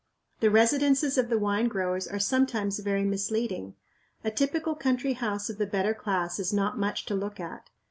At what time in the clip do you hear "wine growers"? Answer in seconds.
1.37-2.07